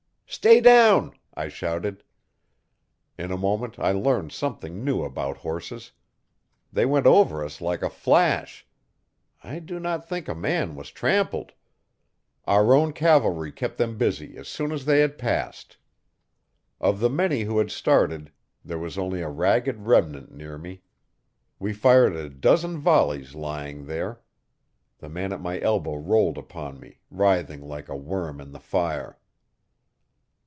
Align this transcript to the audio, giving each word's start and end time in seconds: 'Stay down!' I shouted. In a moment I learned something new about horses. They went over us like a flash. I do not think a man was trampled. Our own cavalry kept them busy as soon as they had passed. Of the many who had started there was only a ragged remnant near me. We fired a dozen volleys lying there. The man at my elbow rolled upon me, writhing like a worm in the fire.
'Stay 0.33 0.61
down!' 0.61 1.13
I 1.33 1.49
shouted. 1.49 2.05
In 3.17 3.31
a 3.33 3.37
moment 3.37 3.77
I 3.77 3.91
learned 3.91 4.31
something 4.31 4.81
new 4.81 5.03
about 5.03 5.39
horses. 5.39 5.91
They 6.71 6.85
went 6.85 7.05
over 7.05 7.43
us 7.43 7.59
like 7.59 7.81
a 7.83 7.89
flash. 7.89 8.65
I 9.43 9.59
do 9.59 9.77
not 9.77 10.07
think 10.07 10.29
a 10.29 10.33
man 10.33 10.73
was 10.73 10.89
trampled. 10.89 11.51
Our 12.45 12.73
own 12.73 12.93
cavalry 12.93 13.51
kept 13.51 13.77
them 13.77 13.97
busy 13.97 14.37
as 14.37 14.47
soon 14.47 14.71
as 14.71 14.85
they 14.85 15.01
had 15.01 15.17
passed. 15.17 15.75
Of 16.79 17.01
the 17.01 17.09
many 17.09 17.41
who 17.41 17.57
had 17.57 17.69
started 17.69 18.31
there 18.63 18.79
was 18.79 18.97
only 18.97 19.21
a 19.21 19.27
ragged 19.29 19.79
remnant 19.85 20.31
near 20.33 20.57
me. 20.57 20.81
We 21.59 21.73
fired 21.73 22.15
a 22.15 22.29
dozen 22.29 22.79
volleys 22.79 23.35
lying 23.35 23.85
there. 23.85 24.21
The 24.99 25.09
man 25.09 25.33
at 25.33 25.41
my 25.41 25.59
elbow 25.59 25.95
rolled 25.95 26.37
upon 26.37 26.79
me, 26.79 26.99
writhing 27.09 27.59
like 27.67 27.89
a 27.89 27.97
worm 27.97 28.39
in 28.39 28.53
the 28.53 28.61
fire. 28.61 29.17